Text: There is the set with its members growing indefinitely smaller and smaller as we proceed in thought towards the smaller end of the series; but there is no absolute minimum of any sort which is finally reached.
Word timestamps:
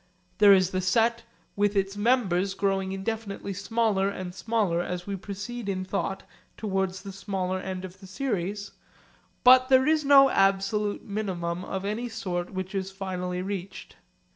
There 0.39 0.51
is 0.51 0.71
the 0.71 0.81
set 0.81 1.21
with 1.55 1.75
its 1.75 1.95
members 1.95 2.55
growing 2.55 2.91
indefinitely 2.91 3.53
smaller 3.53 4.09
and 4.09 4.33
smaller 4.33 4.81
as 4.81 5.05
we 5.05 5.15
proceed 5.15 5.69
in 5.69 5.85
thought 5.85 6.23
towards 6.57 7.03
the 7.03 7.11
smaller 7.11 7.59
end 7.59 7.85
of 7.85 7.99
the 7.99 8.07
series; 8.07 8.71
but 9.43 9.69
there 9.69 9.85
is 9.85 10.03
no 10.03 10.31
absolute 10.31 11.05
minimum 11.05 11.63
of 11.63 11.85
any 11.85 12.09
sort 12.09 12.49
which 12.51 12.73
is 12.73 12.91
finally 12.91 13.43
reached. 13.43 13.95